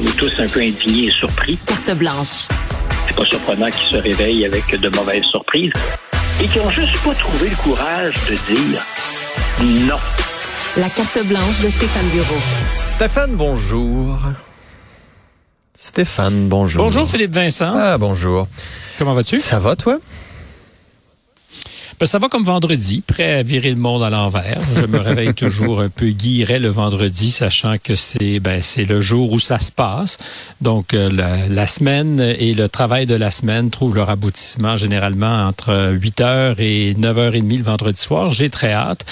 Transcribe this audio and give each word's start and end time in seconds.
Est 0.00 0.16
tous 0.16 0.32
un 0.38 0.48
peu 0.48 0.60
indignés 0.60 1.08
et 1.08 1.10
surpris. 1.10 1.58
Carte 1.66 1.90
blanche. 1.98 2.48
C'est 3.06 3.14
pas 3.14 3.24
surprenant 3.26 3.70
qu'ils 3.70 3.88
se 3.90 3.96
réveillent 3.96 4.46
avec 4.46 4.74
de 4.74 4.88
mauvaises 4.96 5.22
surprises 5.24 5.70
et 6.40 6.48
qu'ils 6.48 6.62
n'ont 6.62 6.70
juste 6.70 6.96
pas 7.04 7.14
trouvé 7.14 7.50
le 7.50 7.56
courage 7.56 8.14
de 8.24 8.54
dire 8.54 8.82
non. 9.86 9.98
La 10.78 10.88
carte 10.88 11.18
blanche 11.26 11.60
de 11.60 11.68
Stéphane 11.68 12.06
Bureau. 12.06 12.38
Stéphane, 12.74 13.36
bonjour. 13.36 14.18
Stéphane, 15.76 16.48
bonjour. 16.48 16.82
Bonjour 16.82 17.06
Philippe 17.06 17.32
Vincent. 17.32 17.72
Ah, 17.76 17.98
bonjour. 17.98 18.48
Comment 18.98 19.12
vas-tu? 19.12 19.38
Ça 19.40 19.58
va, 19.58 19.76
toi? 19.76 19.98
Ben, 22.02 22.06
ça 22.06 22.18
va 22.18 22.28
comme 22.28 22.42
vendredi, 22.42 23.00
prêt 23.00 23.30
à 23.30 23.42
virer 23.44 23.70
le 23.70 23.76
monde 23.76 24.02
à 24.02 24.10
l'envers. 24.10 24.60
Je 24.74 24.86
me 24.86 24.98
réveille 24.98 25.34
toujours 25.34 25.80
un 25.80 25.88
peu 25.88 26.08
guilleret 26.08 26.58
le 26.58 26.68
vendredi, 26.68 27.30
sachant 27.30 27.76
que 27.78 27.94
c'est 27.94 28.40
ben, 28.40 28.60
c'est 28.60 28.84
le 28.84 29.00
jour 29.00 29.30
où 29.30 29.38
ça 29.38 29.60
se 29.60 29.70
passe. 29.70 30.18
Donc 30.60 30.94
euh, 30.94 31.08
la, 31.12 31.46
la, 31.46 31.66
semaine 31.68 32.18
et 32.18 32.54
le 32.54 32.68
travail 32.68 33.06
de 33.06 33.14
la 33.14 33.30
semaine 33.30 33.70
trouvent 33.70 33.94
leur 33.94 34.10
aboutissement 34.10 34.76
généralement 34.76 35.46
entre 35.46 35.92
8h 35.92 36.56
et 36.58 36.94
9h30 36.94 37.58
le 37.58 37.62
vendredi 37.62 38.02
soir. 38.02 38.32
J'ai 38.32 38.50
très 38.50 38.72
hâte. 38.72 39.04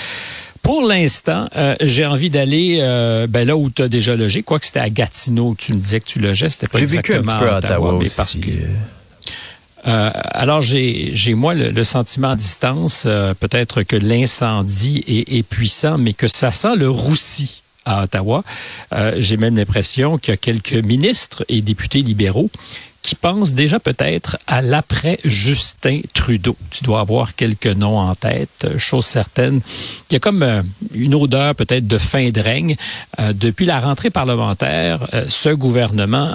Pour 0.62 0.82
l'instant, 0.82 1.46
euh, 1.56 1.76
j'ai 1.80 2.06
envie 2.06 2.28
d'aller 2.28 2.78
euh, 2.80 3.28
ben 3.28 3.46
là 3.46 3.56
où 3.56 3.70
tu 3.70 3.82
as 3.82 3.88
déjà 3.88 4.16
logé, 4.16 4.42
quoique 4.42 4.66
c'était 4.66 4.80
à 4.80 4.90
Gatineau, 4.90 5.54
tu 5.56 5.74
me 5.74 5.78
disais 5.78 6.00
que 6.00 6.06
tu 6.06 6.18
logeais, 6.18 6.50
c'était 6.50 6.66
pas 6.66 6.80
J'ai 6.80 6.86
vécu 6.86 7.14
un 7.14 7.20
exactement 7.20 7.38
petit 7.38 7.44
peu 7.44 7.54
à 7.54 7.58
Ottawa, 7.58 7.76
Ottawa 7.76 7.98
mais 8.00 8.06
aussi. 8.06 8.16
parce 8.16 8.34
que 8.34 8.50
euh, 9.86 10.10
alors 10.14 10.62
j'ai 10.62 11.34
moi 11.34 11.54
le, 11.54 11.84
sentiment 11.84 12.30
à 12.30 12.36
distance, 12.36 13.04
euh, 13.06 13.34
peut-être 13.34 13.82
que 13.82 13.96
l'incendie 13.96 15.02
est, 15.06 15.38
est 15.38 15.42
puissant, 15.42 15.98
mais 15.98 16.12
que 16.12 16.28
ça 16.28 16.52
sent 16.52 16.76
le 16.76 16.90
roussi 16.90 17.62
à 17.84 18.04
Ottawa. 18.04 18.44
Euh, 18.92 19.14
j'ai 19.18 19.36
même 19.36 19.56
l'impression 19.56 20.18
qu'il 20.18 20.32
y 20.32 20.34
a 20.34 20.36
quelques 20.36 20.74
ministres 20.74 21.44
et 21.48 21.62
députés 21.62 22.02
libéraux 22.02 22.50
qui 23.02 23.14
pensent 23.14 23.54
déjà 23.54 23.80
peut-être 23.80 24.36
à 24.46 24.60
l'après 24.60 25.18
Justin 25.24 26.00
Trudeau. 26.12 26.54
Tu 26.70 26.84
dois 26.84 27.00
avoir 27.00 27.34
quelques 27.34 27.66
noms 27.66 27.98
en 27.98 28.14
tête, 28.14 28.76
chose 28.76 29.06
certaine. 29.06 29.62
Il 30.10 30.12
y 30.12 30.16
a 30.16 30.20
comme 30.20 30.64
une 30.94 31.14
odeur 31.14 31.54
peut-être 31.54 31.86
de 31.86 31.96
fin 31.96 32.28
de 32.28 32.40
règne. 32.42 32.76
Depuis 33.18 33.64
la 33.64 33.80
rentrée 33.80 34.10
parlementaire, 34.10 35.08
ce 35.28 35.48
gouvernement 35.48 36.34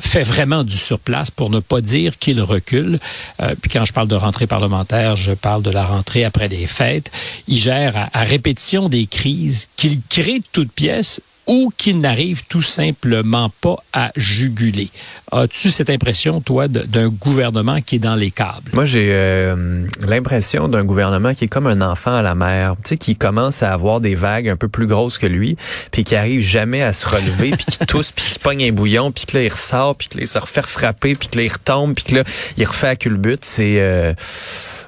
fait 0.00 0.22
vraiment 0.22 0.64
du 0.64 0.76
surplace 0.76 1.30
pour 1.30 1.50
ne 1.50 1.60
pas 1.60 1.80
dire 1.80 2.18
qu'il 2.18 2.40
recule. 2.40 2.98
Euh, 3.40 3.54
puis 3.60 3.70
quand 3.70 3.84
je 3.84 3.92
parle 3.92 4.08
de 4.08 4.14
rentrée 4.14 4.46
parlementaire, 4.46 5.16
je 5.16 5.32
parle 5.32 5.62
de 5.62 5.70
la 5.70 5.84
rentrée 5.84 6.24
après 6.24 6.48
les 6.48 6.66
fêtes. 6.66 7.10
Il 7.48 7.56
gère 7.56 7.96
à, 7.96 8.08
à 8.12 8.22
répétition 8.22 8.88
des 8.88 9.06
crises 9.06 9.68
qu'il 9.76 10.00
crée 10.08 10.38
de 10.38 10.44
toutes 10.52 10.72
pièces 10.72 11.20
ou 11.48 11.72
qu'il 11.76 11.98
n'arrive 12.00 12.44
tout 12.48 12.62
simplement 12.62 13.50
pas 13.60 13.76
à 13.92 14.12
juguler. 14.16 14.90
As-tu 15.32 15.70
cette 15.70 15.90
impression, 15.90 16.40
toi, 16.40 16.68
d'un 16.68 17.08
gouvernement 17.08 17.80
qui 17.80 17.96
est 17.96 17.98
dans 17.98 18.14
les 18.14 18.30
câbles? 18.30 18.70
Moi, 18.72 18.84
j'ai 18.84 19.08
euh, 19.10 19.84
l'impression 20.06 20.68
d'un 20.68 20.84
gouvernement 20.84 21.34
qui 21.34 21.44
est 21.44 21.48
comme 21.48 21.66
un 21.66 21.80
enfant 21.80 22.14
à 22.14 22.22
la 22.22 22.34
mer, 22.34 22.76
tu 22.76 22.90
sais, 22.90 22.96
qui 22.96 23.16
commence 23.16 23.62
à 23.62 23.72
avoir 23.72 24.00
des 24.00 24.14
vagues 24.14 24.48
un 24.48 24.56
peu 24.56 24.68
plus 24.68 24.86
grosses 24.86 25.18
que 25.18 25.26
lui, 25.26 25.56
puis 25.90 26.04
qui 26.04 26.14
arrive 26.14 26.40
jamais 26.40 26.82
à 26.82 26.92
se 26.92 27.06
relever, 27.06 27.50
puis 27.50 27.66
qui 27.66 27.78
tousse, 27.86 28.12
puis 28.12 28.24
qui 28.24 28.38
pogne 28.38 28.64
un 28.64 28.72
bouillon, 28.72 29.10
puis 29.10 29.26
que 29.26 29.36
là, 29.36 29.42
il 29.42 29.48
ressort, 29.48 29.96
puis 29.96 30.08
que 30.08 30.18
là, 30.18 30.24
il 30.24 30.28
se 30.28 30.38
refait 30.38 30.62
frapper, 30.62 31.14
puis 31.14 31.28
que 31.28 31.36
là, 31.38 31.44
il 31.44 31.52
retombe, 31.52 31.94
puis 31.94 32.04
que 32.04 32.14
là, 32.14 32.24
il 32.56 32.64
refait 32.64 32.88
à 32.88 32.96
culbute. 32.96 33.44
C'est... 33.44 33.80
Euh, 33.80 34.12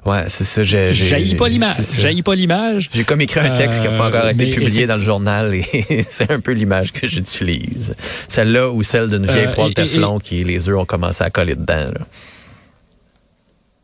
ouais, 0.07 0.25
c'est 0.29 0.45
ça. 0.45 0.63
J'ai, 0.63 0.93
Jaillit 0.93 1.35
pas 1.35 1.49
l'image. 1.49 1.77
Jaillit 1.99 2.23
pas 2.23 2.35
l'image. 2.35 2.91
J'ai 2.93 3.05
comme 3.05 3.21
écrit 3.21 3.41
un 3.41 3.57
texte 3.57 3.81
qui 3.81 3.89
n'a 3.89 3.97
pas 3.97 4.09
encore 4.09 4.21
Euh, 4.31 4.31
été 4.31 4.51
publié 4.51 4.87
dans 4.87 4.97
le 4.97 5.03
journal 5.03 5.55
et 5.55 6.05
c'est 6.11 6.31
un 6.31 6.41
peu 6.41 6.50
l'image 6.53 6.93
que 6.93 7.07
j'utilise. 7.07 7.95
Celle-là 8.29 8.71
ou 8.71 8.83
celle 8.83 9.09
d'une 9.09 9.27
vieille 9.27 9.47
Euh, 9.47 9.53
poêle 9.55 9.71
et- 9.71 9.75
Teflon 9.75 10.19
qui 10.19 10.43
les 10.45 10.69
œufs 10.69 10.77
ont 10.79 10.85
commencé 10.85 11.23
à 11.25 11.31
coller 11.31 11.55
dedans. 11.55 11.91
là. 11.93 12.07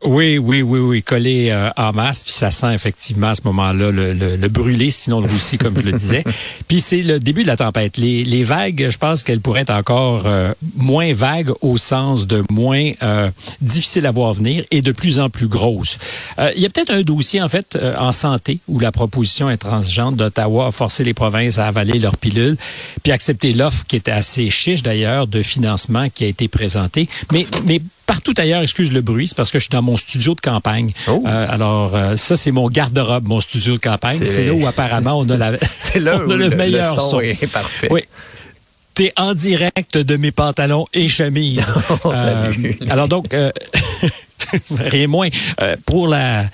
Oui, 0.03 0.37
oui, 0.37 0.61
oui, 0.61 0.79
oui, 0.79 1.01
collé 1.01 1.49
euh, 1.49 1.71
en 1.75 1.91
masse, 1.91 2.23
puis 2.23 2.31
ça 2.31 2.51
sent 2.51 2.71
effectivement 2.71 3.29
à 3.29 3.35
ce 3.35 3.41
moment-là 3.45 3.89
le, 3.89 4.13
le, 4.13 4.35
le 4.35 4.47
brûlé, 4.47 4.91
sinon 4.91 5.21
le 5.21 5.27
roussi, 5.27 5.57
comme 5.57 5.75
je 5.75 5.81
le 5.81 5.91
disais. 5.93 6.23
Puis 6.67 6.81
c'est 6.81 7.01
le 7.01 7.17
début 7.17 7.41
de 7.41 7.47
la 7.47 7.57
tempête. 7.57 7.97
Les, 7.97 8.23
les 8.23 8.43
vagues, 8.43 8.89
je 8.91 8.97
pense 8.99 9.23
qu'elles 9.23 9.39
pourraient 9.41 9.61
être 9.61 9.71
encore 9.71 10.23
euh, 10.27 10.53
moins 10.75 11.13
vagues 11.13 11.51
au 11.61 11.77
sens 11.77 12.27
de 12.27 12.43
moins 12.51 12.91
euh, 13.01 13.31
difficiles 13.59 14.05
à 14.05 14.11
voir 14.11 14.33
venir 14.33 14.63
et 14.69 14.83
de 14.83 14.91
plus 14.91 15.19
en 15.19 15.31
plus 15.31 15.47
grosses. 15.47 15.97
Euh, 16.37 16.51
il 16.55 16.61
y 16.61 16.67
a 16.67 16.69
peut-être 16.69 16.91
un 16.91 17.01
dossier, 17.01 17.41
en 17.41 17.49
fait, 17.49 17.75
euh, 17.75 17.95
en 17.97 18.11
santé, 18.11 18.59
où 18.67 18.79
la 18.79 18.91
proposition 18.91 19.47
intransigeante 19.47 20.15
d'Ottawa 20.15 20.67
a 20.67 20.71
forcé 20.71 21.03
les 21.03 21.15
provinces 21.15 21.57
à 21.57 21.65
avaler 21.65 21.97
leurs 21.97 22.17
pilules, 22.17 22.57
puis 23.01 23.11
accepter 23.11 23.51
l'offre 23.51 23.83
qui 23.87 23.95
était 23.95 24.11
assez 24.11 24.51
chiche 24.51 24.83
d'ailleurs 24.83 25.25
de 25.25 25.41
financement 25.41 26.09
qui 26.09 26.23
a 26.23 26.27
été 26.27 26.47
présentée. 26.47 27.09
Mais, 27.31 27.47
mais 27.65 27.81
partout 28.07 28.33
ailleurs, 28.37 28.63
excuse 28.63 28.91
le 28.91 29.01
bruit, 29.01 29.27
c'est 29.27 29.37
parce 29.37 29.51
que 29.51 29.59
je 29.59 29.65
suis 29.65 29.69
dans 29.69 29.83
mon 29.83 29.97
studio 29.97 30.33
de 30.33 30.41
campagne. 30.41 30.93
Oh. 31.07 31.23
Euh, 31.27 31.45
alors, 31.49 31.95
euh, 31.95 32.15
ça, 32.15 32.35
c'est 32.35 32.51
mon 32.51 32.67
garde-robe, 32.69 33.27
mon 33.27 33.39
studio 33.39 33.73
de 33.73 33.79
campagne. 33.79 34.19
C'est- 34.23 34.45
là 34.45 34.53
où 34.53 34.65
apparemment 34.65 35.19
on 35.19 35.29
a, 35.29 35.37
la, 35.37 35.51
C'est 35.79 35.99
là 35.99 36.19
on 36.25 36.29
a 36.31 36.35
le, 36.35 36.49
meilleur 36.49 36.85
son, 36.85 37.09
son. 37.11 37.19
est 37.19 37.51
parfait. 37.51 37.89
Oui. 37.91 38.01
T'es 38.95 39.13
en 39.15 39.35
direct 39.35 39.95
de 39.99 40.17
mes 40.17 40.31
pantalons 40.31 40.87
et 40.93 41.07
chemises. 41.07 41.71
Oh, 42.03 42.13
salut. 42.13 42.79
alors 42.89 43.07
donc, 43.07 43.31
euh, 43.33 43.51
rien 44.71 45.07
moins. 45.07 45.29
Euh, 45.61 45.75
pour 45.85 46.07
la, 46.07 46.45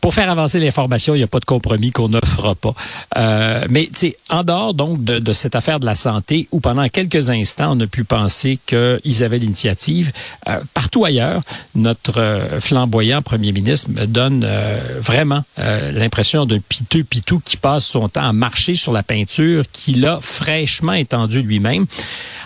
pour 0.00 0.14
faire 0.14 0.30
avancer 0.30 0.60
l'information, 0.60 1.14
il 1.14 1.18
n'y 1.18 1.24
a 1.24 1.28
pas 1.28 1.40
de 1.40 1.44
compromis 1.44 1.90
qu'on 1.90 2.08
ne 2.08 2.20
fera 2.24 2.54
pas. 2.54 2.74
Euh, 3.16 3.66
mais 3.68 3.88
en 4.28 4.44
dehors 4.44 4.74
donc 4.74 5.04
de, 5.04 5.18
de 5.18 5.32
cette 5.32 5.54
affaire 5.54 5.80
de 5.80 5.86
la 5.86 5.94
santé, 5.94 6.48
où 6.52 6.60
pendant 6.60 6.88
quelques 6.88 7.30
instants 7.30 7.76
on 7.76 7.80
a 7.80 7.86
pu 7.86 8.04
penser 8.04 8.58
qu'ils 8.66 9.24
avaient 9.24 9.38
l'initiative, 9.38 10.12
euh, 10.48 10.60
partout 10.74 11.04
ailleurs, 11.04 11.42
notre 11.74 12.18
euh, 12.18 12.60
flamboyant 12.60 13.22
premier 13.22 13.52
ministre 13.52 13.88
donne 14.06 14.42
euh, 14.44 14.98
vraiment 15.00 15.44
euh, 15.58 15.92
l'impression 15.92 16.46
d'un 16.46 16.58
piteux 16.60 17.04
pitou 17.04 17.40
qui 17.44 17.56
passe 17.56 17.86
son 17.86 18.08
temps 18.08 18.26
à 18.26 18.32
marcher 18.32 18.74
sur 18.74 18.92
la 18.92 19.02
peinture 19.02 19.64
qu'il 19.72 20.06
a 20.06 20.20
fraîchement 20.20 20.92
étendue 20.92 21.42
lui-même. 21.42 21.86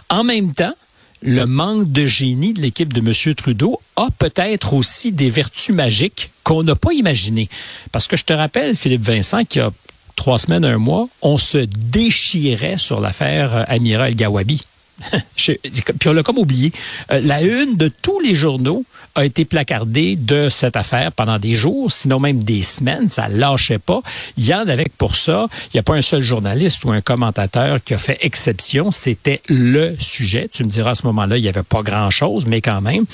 En 0.09 0.25
même 0.25 0.53
temps, 0.53 0.75
le 1.23 1.47
manque 1.47 1.91
de 1.91 2.07
génie 2.07 2.53
de 2.53 2.61
l'équipe 2.61 2.93
de 2.93 3.01
M. 3.01 3.35
Trudeau 3.35 3.81
a 3.97 4.09
peut-être 4.19 4.75
aussi 4.75 5.13
des 5.13 5.31
vertus 5.31 5.75
magiques 5.75 6.31
qu'on 6.43 6.63
n'a 6.63 6.75
pas 6.75 6.93
imaginées. 6.93 7.49
Parce 7.93 8.07
que 8.07 8.17
je 8.17 8.25
te 8.25 8.33
rappelle, 8.33 8.77
Philippe 8.77 9.03
Vincent, 9.03 9.45
qu'il 9.45 9.63
y 9.63 9.65
a 9.65 9.71
trois 10.17 10.39
semaines, 10.39 10.65
un 10.65 10.79
mois, 10.79 11.09
on 11.23 11.39
se 11.39 11.59
déchirait 11.59 12.79
sur 12.79 13.01
l'affaire 13.01 13.57
euh, 13.57 13.65
Amiral 13.69 14.15
Gawabi. 14.15 14.63
Puis 15.37 15.59
on 16.07 16.13
l'a 16.13 16.23
comme 16.23 16.39
oublié. 16.39 16.73
Euh, 17.11 17.21
la 17.23 17.43
une 17.43 17.77
de 17.77 17.89
tous 17.89 18.21
les 18.21 18.35
journaux 18.35 18.85
a 19.15 19.25
été 19.25 19.45
placardée 19.45 20.17
de 20.17 20.49
cette 20.49 20.77
affaire 20.77 21.13
pendant 21.13 21.39
des 21.39 21.55
jours, 21.55 21.91
sinon 21.93 22.19
même 22.19 22.43
des 22.43 22.63
semaines. 22.63 23.09
Ça 23.09 23.29
lâchait 23.29 23.79
pas. 23.79 24.03
Il 24.37 24.45
y 24.45 24.55
en 24.55 24.67
avait 24.67 24.91
pour 24.99 25.17
ça. 25.17 25.49
Il 25.67 25.77
n'y 25.77 25.81
a 25.81 25.83
pas 25.83 25.95
un 25.95 26.03
seul 26.03 26.21
journaliste 26.21 26.85
ou 26.85 26.91
un 26.91 27.01
commentateur 27.01 27.83
qui 27.83 27.95
a 27.95 27.99
fait 27.99 28.19
exception. 28.23 28.91
C'était 28.91 29.41
le 29.49 29.95
sujet. 29.99 30.49
Tu 30.53 30.65
me 30.65 30.69
diras 30.69 30.91
à 30.91 30.95
ce 30.95 31.07
moment-là, 31.07 31.37
il 31.37 31.43
n'y 31.43 31.49
avait 31.49 31.63
pas 31.63 31.83
grand-chose, 31.83 32.47
mais 32.47 32.61
quand 32.61 32.81
même. 32.81 33.05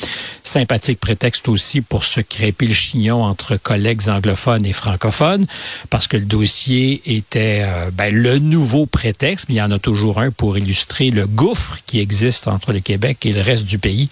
Sympathique 0.42 1.00
prétexte 1.00 1.48
aussi 1.48 1.80
pour 1.80 2.04
se 2.04 2.20
crêper 2.20 2.66
le 2.66 2.74
chignon 2.74 3.22
entre 3.22 3.56
collègues 3.56 4.08
anglophones 4.08 4.64
et 4.64 4.72
francophones, 4.72 5.46
parce 5.90 6.06
que 6.06 6.16
le 6.16 6.24
dossier 6.24 7.02
était 7.04 7.62
euh, 7.64 7.90
ben, 7.92 8.14
le 8.14 8.38
nouveau 8.38 8.86
prétexte, 8.86 9.48
mais 9.48 9.56
il 9.56 9.58
y 9.58 9.62
en 9.62 9.70
a 9.70 9.78
toujours 9.78 10.20
un 10.20 10.30
pour 10.30 10.56
illustrer 10.56 11.10
le 11.10 11.26
gouffre 11.26 11.78
qui 11.86 12.00
existe 12.00 12.48
entre 12.48 12.72
le 12.72 12.80
Québec 12.80 13.26
et 13.26 13.32
le 13.32 13.40
reste 13.40 13.66
du 13.66 13.78
pays 13.78 14.08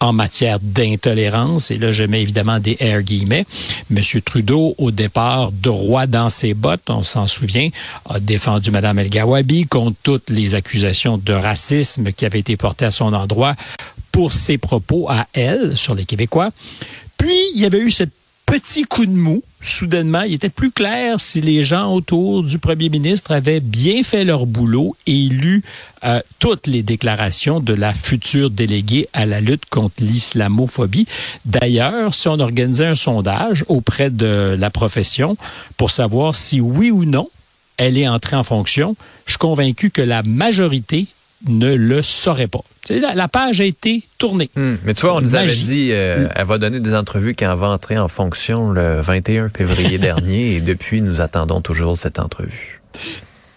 en 0.00 0.12
matière 0.12 0.58
d'intolérance. 0.60 1.27
Et 1.70 1.76
là, 1.76 1.92
je 1.92 2.04
mets 2.04 2.22
évidemment 2.22 2.58
des 2.58 2.76
air 2.80 3.02
guillemets. 3.02 3.46
Monsieur 3.90 4.20
Trudeau, 4.20 4.74
au 4.78 4.90
départ, 4.90 5.52
droit 5.52 6.06
dans 6.06 6.30
ses 6.30 6.54
bottes, 6.54 6.88
on 6.88 7.02
s'en 7.02 7.26
souvient, 7.26 7.68
a 8.08 8.20
défendu 8.20 8.70
Mme 8.70 8.98
El 8.98 9.10
contre 9.68 9.96
toutes 10.02 10.30
les 10.30 10.54
accusations 10.54 11.18
de 11.18 11.32
racisme 11.32 12.12
qui 12.12 12.24
avaient 12.24 12.40
été 12.40 12.56
portées 12.56 12.86
à 12.86 12.90
son 12.90 13.12
endroit 13.12 13.54
pour 14.12 14.32
ses 14.32 14.58
propos 14.58 15.08
à 15.08 15.26
elle 15.32 15.76
sur 15.76 15.94
les 15.94 16.04
Québécois. 16.04 16.50
Puis, 17.16 17.36
il 17.54 17.60
y 17.60 17.66
avait 17.66 17.80
eu 17.80 17.90
cette 17.90 18.12
petit 18.48 18.84
coup 18.84 19.04
de 19.04 19.12
mou. 19.12 19.42
Soudainement, 19.60 20.22
il 20.22 20.34
était 20.34 20.48
plus 20.48 20.70
clair 20.70 21.20
si 21.20 21.40
les 21.40 21.62
gens 21.62 21.92
autour 21.92 22.42
du 22.42 22.58
premier 22.58 22.88
ministre 22.88 23.32
avaient 23.32 23.60
bien 23.60 24.02
fait 24.02 24.24
leur 24.24 24.46
boulot 24.46 24.96
et 25.06 25.28
lu 25.28 25.62
euh, 26.04 26.20
toutes 26.38 26.66
les 26.66 26.82
déclarations 26.82 27.60
de 27.60 27.74
la 27.74 27.92
future 27.92 28.50
déléguée 28.50 29.08
à 29.12 29.26
la 29.26 29.40
lutte 29.40 29.66
contre 29.68 29.96
l'islamophobie. 29.98 31.06
D'ailleurs, 31.44 32.14
si 32.14 32.28
on 32.28 32.38
organisait 32.38 32.86
un 32.86 32.94
sondage 32.94 33.64
auprès 33.68 34.10
de 34.10 34.56
la 34.58 34.70
profession 34.70 35.36
pour 35.76 35.90
savoir 35.90 36.34
si 36.34 36.60
oui 36.60 36.90
ou 36.90 37.04
non 37.04 37.28
elle 37.76 37.96
est 37.96 38.08
entrée 38.08 38.34
en 38.34 38.42
fonction, 38.42 38.96
je 39.24 39.32
suis 39.32 39.38
convaincu 39.38 39.90
que 39.90 40.02
la 40.02 40.22
majorité 40.24 41.06
ne 41.46 41.74
le 41.74 42.02
saurait 42.02 42.48
pas. 42.48 42.62
La, 42.90 43.14
la, 43.14 43.28
page 43.28 43.60
a 43.60 43.64
été 43.64 44.02
tournée. 44.18 44.50
Hmm. 44.56 44.76
Mais 44.84 44.94
tu 44.94 45.02
vois, 45.02 45.16
on 45.16 45.20
nous 45.20 45.34
avait 45.34 45.54
dit, 45.54 45.90
euh, 45.92 46.28
elle 46.34 46.46
va 46.46 46.58
donner 46.58 46.80
des 46.80 46.94
entrevues 46.94 47.34
quand 47.34 47.50
elle 47.50 47.58
va 47.58 47.68
entrer 47.68 47.98
en 47.98 48.08
fonction 48.08 48.70
le 48.70 49.00
21 49.00 49.50
février 49.50 49.98
dernier, 49.98 50.56
et 50.56 50.60
depuis, 50.60 51.02
nous 51.02 51.20
attendons 51.20 51.60
toujours 51.60 51.96
cette 51.96 52.18
entrevue. 52.18 52.80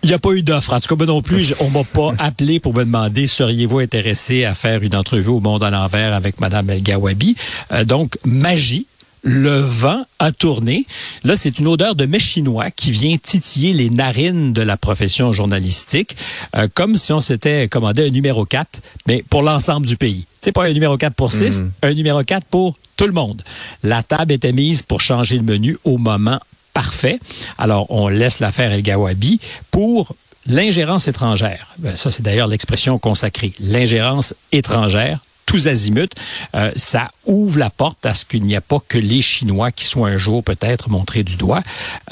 Il 0.04 0.08
n'y 0.08 0.16
a 0.16 0.20
pas 0.20 0.32
eu 0.32 0.42
d'offre. 0.42 0.74
En 0.74 0.80
tout 0.80 0.90
cas, 0.90 0.96
moi 0.96 1.06
non 1.06 1.22
plus, 1.22 1.54
on 1.60 1.70
m'a 1.70 1.84
pas 1.84 2.14
appelé 2.20 2.60
pour 2.60 2.74
me 2.74 2.84
demander 2.84 3.28
seriez-vous 3.28 3.80
intéressé 3.80 4.46
à 4.46 4.56
faire 4.56 4.82
une 4.82 4.96
entrevue 4.96 5.30
au 5.30 5.40
Monde 5.40 5.64
à 5.64 5.70
l'envers 5.70 6.14
avec 6.14 6.40
Mme 6.40 6.72
El 6.72 6.82
Gawabi? 6.82 7.36
Euh, 7.72 7.84
donc, 7.86 8.18
magie 8.26 8.88
le 9.24 9.60
vent 9.60 10.04
a 10.20 10.32
tourné. 10.32 10.86
Là, 11.24 11.36
c'est 11.36 11.60
une 11.60 11.68
odeur 11.68 11.96
de 11.96 12.06
mets 12.06 12.20
chinois 12.20 12.72
qui 12.72 12.92
vient 12.92 13.18
titiller 13.18 13.74
les 13.74 13.90
narines 13.90 14.54
de 14.54 14.62
la 14.62 14.78
profession 14.78 15.32
journalistique, 15.32 16.16
euh, 16.56 16.68
comme 16.74 16.96
si 16.96 17.14
on 17.14 17.22
s'était 17.22 17.68
commandé 17.68 18.08
un 18.08 18.10
numéro 18.10 18.46
4, 18.46 18.82
mais 19.08 19.24
pour 19.30 19.44
l'ensemble 19.44 19.86
du 19.86 19.98
pays. 19.98 20.26
C'est 20.42 20.52
pas 20.52 20.66
un 20.66 20.74
numéro 20.74 20.98
4 20.98 21.14
pour 21.14 21.32
6, 21.32 21.62
mm. 21.62 21.72
un 21.84 21.94
numéro 21.94 22.24
4 22.24 22.46
pour 22.46 22.74
tout 22.98 23.06
le 23.06 23.14
monde. 23.14 23.44
La 23.84 24.02
table 24.02 24.32
était 24.32 24.54
mise 24.54 24.82
pour 24.82 25.02
changer 25.02 25.38
le 25.38 25.44
menu 25.44 25.78
au 25.84 25.98
moment 25.98 26.40
parfait. 26.74 27.20
Alors, 27.58 27.86
on 27.90 28.08
laisse 28.08 28.40
l'affaire 28.40 28.72
El 28.72 28.82
Gawabi 28.82 29.40
pour 29.70 30.16
l'ingérence 30.48 31.08
étrangère. 31.08 31.68
Ben, 31.78 31.96
ça, 31.96 32.10
c'est 32.10 32.24
d'ailleurs 32.24 32.48
l'expression 32.48 32.98
consacrée. 32.98 33.54
L'ingérence 33.60 34.34
étrangère 34.52 35.20
tous 35.52 35.68
azimuts, 35.68 36.08
euh, 36.56 36.72
ça 36.78 37.10
ouvre 37.26 37.60
la 37.60 37.70
porte 37.70 38.06
à 38.06 38.14
ce 38.14 38.24
qu'il 38.24 38.44
n'y 38.44 38.56
a 38.56 38.62
pas 38.62 38.80
que 38.88 38.98
les 38.98 39.22
Chinois 39.22 39.72
qui 39.72 39.84
soient 39.84 40.08
un 40.08 40.18
jour 40.18 40.44
peut-être 40.44 40.90
montrés 40.90 41.24
du 41.24 41.36
doigt. 41.36 41.62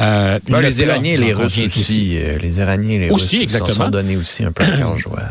Euh, 0.01 0.39
ben, 0.49 0.59
les 0.59 0.81
Iraniens 0.81 1.13
et 1.13 1.17
les 1.17 1.33
Russes 1.33 1.57
aussi. 1.57 2.17
Euh, 2.17 2.37
les 2.37 2.59
Iraniens 2.59 2.95
et 2.95 2.99
les 2.99 3.09
aussi, 3.09 3.37
Russes 3.37 3.43
exactement. 3.43 3.85
sont 3.85 3.89
donnés 3.89 4.17
aussi 4.17 4.43
un 4.43 4.51
peu 4.51 4.63
à 4.63 4.97
joie. 4.97 5.21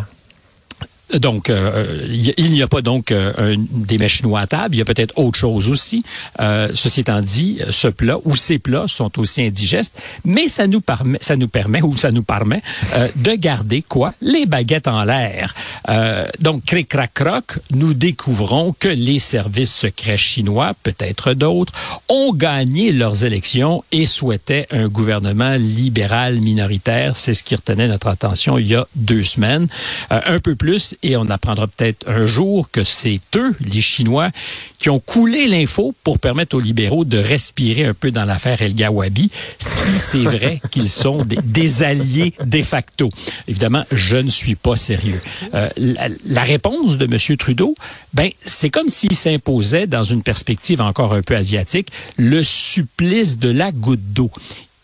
Donc, 1.14 1.49
euh, 1.49 2.06
il 2.08 2.50
n'y 2.50 2.62
a 2.62 2.66
pas 2.66 2.82
donc 2.82 3.12
euh, 3.12 3.32
un, 3.38 3.56
des 3.70 3.99
mets 3.99 4.08
à 4.37 4.46
table. 4.46 4.75
Il 4.75 4.78
y 4.78 4.82
a 4.82 4.84
peut-être 4.84 5.16
autre 5.16 5.38
chose 5.38 5.69
aussi. 5.69 6.02
Euh, 6.40 6.69
ceci 6.75 7.00
étant 7.00 7.20
dit, 7.20 7.60
ce 7.70 7.88
plat 7.88 8.19
ou 8.25 8.37
ces 8.37 8.58
plats 8.58 8.87
sont 8.87 9.19
aussi 9.19 9.43
indigestes, 9.43 10.00
mais 10.25 10.49
ça 10.49 10.66
nous 10.66 10.81
permet, 10.81 11.19
ça 11.20 11.37
nous 11.37 11.49
permet 11.49 11.82
ou 11.82 11.96
ça 11.96 12.10
nous 12.10 12.22
permet 12.22 12.62
euh, 12.94 13.08
de 13.16 13.32
garder 13.32 13.82
quoi 13.82 14.14
Les 14.20 14.46
baguettes 14.46 14.88
en 14.88 15.05
l'air. 15.05 15.55
Euh, 15.88 16.26
donc, 16.40 16.64
cric 16.64 16.88
crac 16.88 17.14
croc, 17.14 17.58
nous 17.70 17.94
découvrons 17.94 18.75
que 18.78 18.88
les 18.88 19.19
services 19.19 19.75
secrets 19.75 20.16
chinois, 20.16 20.75
peut-être 20.82 21.34
d'autres, 21.34 21.72
ont 22.08 22.32
gagné 22.32 22.93
leurs 22.93 23.25
élections 23.25 23.84
et 23.93 24.06
souhaitaient 24.06 24.66
un 24.70 24.88
gouvernement 24.88 25.55
libéral 25.55 26.40
minoritaire. 26.40 27.16
C'est 27.16 27.34
ce 27.34 27.43
qui 27.43 27.55
retenait 27.55 27.88
notre 27.88 28.08
attention 28.08 28.58
il 28.58 28.66
y 28.66 28.75
a 28.75 28.87
deux 28.94 29.22
semaines. 29.22 29.69
Euh, 30.12 30.20
un 30.26 30.40
peu 30.40 30.55
plus 30.55 30.94
et 31.03 31.17
on 31.17 31.27
apprendra 31.27 31.67
peut-être 31.67 32.09
un 32.09 32.27
jour 32.27 32.71
que 32.71 32.85
c'est 32.85 33.21
eux, 33.37 33.55
les 33.61 33.81
Chinois, 33.81 34.31
qui 34.79 34.91
ont 34.91 35.00
coulé 35.00 35.47
l'info 35.47 35.95
pour 36.05 36.19
permettre 36.19 36.56
aux 36.56 36.61
libéraux 36.61 37.05
de 37.05 37.19
respirer 37.19 37.85
un 37.85 37.95
peu 37.95 38.11
dans 38.11 38.25
l'affaire 38.25 38.62
El 38.62 38.75
Gawabi, 38.75 39.31
si 39.59 39.99
c'est 39.99 40.19
vrai 40.23 40.61
qu'ils 40.71 40.89
sont 40.89 41.25
des, 41.25 41.39
des, 41.43 41.83
alliés 41.83 42.35
de 42.45 42.62
facto. 42.62 43.11
Évidemment, 43.47 43.85
je 43.93 44.17
ne 44.17 44.31
suis 44.31 44.55
pas 44.55 44.77
sérieux. 44.77 45.21
Euh, 45.55 45.69
la, 45.77 46.09
la, 46.25 46.43
réponse 46.43 46.99
de 46.99 47.05
M. 47.05 47.37
Trudeau, 47.37 47.75
ben, 48.15 48.31
c'est 48.44 48.71
comme 48.71 48.89
s'il 48.89 49.15
s'imposait, 49.15 49.87
dans 49.87 50.05
une 50.05 50.23
perspective 50.23 50.81
encore 50.81 51.15
un 51.15 51.23
peu 51.23 51.37
asiatique, 51.37 51.89
le 52.17 52.43
supplice 52.43 53.39
de 53.39 53.51
la 53.51 53.73
goutte 53.73 54.12
d'eau. 54.12 54.31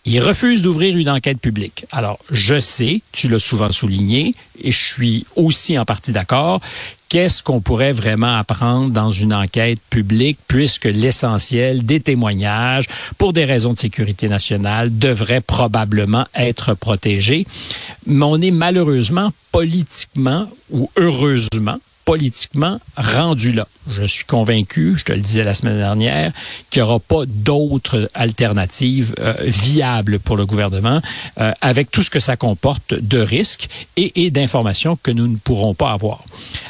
Il 0.07 0.21
refuse 0.21 0.61
d'ouvrir 0.61 0.97
une 0.99 1.09
enquête 1.09 1.41
publique. 1.41 1.87
Alors, 1.91 2.19
je 2.31 2.61
sais, 2.61 3.01
tu 3.13 3.29
l'as 3.29 3.39
souvent 3.39 3.73
souligné, 3.73 4.35
et 4.63 4.71
je 4.71 4.85
suis 4.85 5.27
aussi 5.35 5.79
en 5.79 5.87
partie 5.87 6.13
d'accord, 6.13 6.61
qu'est-ce 7.09 7.43
qu'on 7.43 7.63
pourrait 7.63 7.93
vraiment 7.93 8.37
apprendre 8.37 8.91
dans 8.91 9.11
une 9.11 9.33
enquête 9.33 9.79
publique, 9.89 10.39
puisque 10.47 10.85
l'essentiel 10.85 11.87
des 11.87 12.01
témoignages, 12.01 12.87
pour 13.17 13.33
des 13.33 13.47
raisons 13.47 13.73
de 13.73 13.79
sécurité 13.79 14.29
nationale, 14.29 14.99
devrait 14.99 15.41
probablement 15.41 16.27
être 16.35 16.75
protégé. 16.75 17.47
Mais 18.07 18.27
on 18.27 18.41
est 18.43 18.51
malheureusement 18.51 19.33
politiquement 19.53 20.51
ou 20.71 20.91
heureusement 20.97 21.79
politiquement 22.05 22.81
rendu 22.97 23.53
là. 23.53 23.67
Je 23.91 24.05
suis 24.05 24.25
convaincu, 24.25 24.95
je 24.97 25.05
te 25.05 25.13
le 25.13 25.21
disais 25.21 25.45
la 25.45 25.55
semaine 25.55 25.77
dernière, 25.77 26.33
qu'il 26.71 26.83
n'y 26.83 26.89
aura 26.89 27.01
pas 27.01 27.25
d'autres 27.27 28.11
alternatives 28.15 29.15
euh, 29.19 29.35
viables 29.45 30.19
pour 30.19 30.37
le 30.37 30.47
gouvernement 30.47 31.01
euh, 31.41 31.53
avec 31.61 31.91
tout 31.91 32.03
ce 32.03 32.11
que 32.11 32.21
ça 32.21 32.37
comporte 32.37 32.95
de 32.95 33.19
risques 33.19 33.69
et, 33.97 34.31
d'informations 34.31 34.97
que 34.97 35.11
nous 35.11 35.27
ne 35.27 35.37
pourrons 35.37 35.75
pas 35.75 35.93
avoir. 35.93 36.25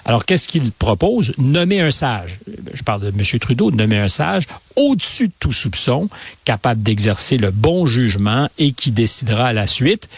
Alors, 0.04 0.25
qu'est-ce 0.25 0.48
qu'il 0.48 0.70
propose? 0.72 1.32
Nommer 1.38 1.80
un 1.80 1.90
sage. 1.90 2.38
Je 2.72 2.82
parle 2.82 3.02
de 3.02 3.08
M. 3.08 3.38
Trudeau, 3.38 3.70
nommer 3.70 3.98
un 3.98 4.08
sage 4.08 4.46
au-dessus 4.76 5.28
de 5.28 5.32
tout 5.38 5.52
soupçon, 5.52 6.08
capable 6.44 6.82
d'exercer 6.82 7.37
le 7.37 7.50
bon 7.50 7.87
jugement 7.87 8.48
et 8.58 8.72
qui 8.72 8.90
décidera 8.90 9.48
à 9.48 9.52
la 9.52 9.66
suite, 9.66 10.08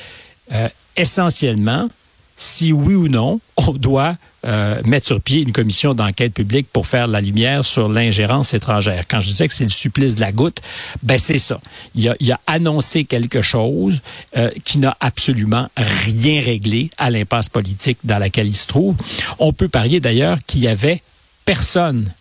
euh, 0.52 0.68
essentiellement, 0.96 1.88
si 2.36 2.72
oui 2.72 2.94
ou 2.94 3.08
non, 3.08 3.40
on 3.56 3.72
doit 3.72 4.16
euh, 4.46 4.80
mettre 4.84 5.06
sur 5.06 5.20
pied 5.20 5.40
une 5.40 5.52
commission 5.52 5.94
d'enquête 5.94 6.32
publique 6.32 6.68
pour 6.72 6.86
faire 6.86 7.06
la 7.06 7.20
lumière 7.20 7.64
sur 7.64 7.88
l'ingérence 7.88 8.54
étrangère. 8.54 9.04
Quand 9.08 9.20
je 9.20 9.28
disais 9.28 9.48
que 9.48 9.54
c'est 9.54 9.64
le 9.64 9.70
supplice 9.70 10.14
de 10.14 10.20
la 10.20 10.32
goutte, 10.32 10.60
ben 11.02 11.18
c'est 11.18 11.38
ça. 11.38 11.60
Il 11.94 12.08
a, 12.08 12.40
annoncé 12.46 13.04
quelque 13.04 13.42
chose 13.42 14.02
euh, 14.36 14.50
qui 14.64 14.78
n'a 14.78 14.96
absolument 15.00 15.68
rien 15.76 16.40
réglé 16.42 16.90
à 16.96 17.10
l'impasse 17.10 17.48
politique 17.48 17.98
dans 18.04 18.18
laquelle 18.18 18.46
il 18.46 18.56
se 18.56 18.66
trouve. 18.66 18.96
On 19.38 19.52
peut 19.52 19.68
parier 19.68 20.00
d'ailleurs 20.00 20.38
qu'il 20.46 20.60
y 20.60 20.68
avait 20.68 21.02
personne 21.44 22.12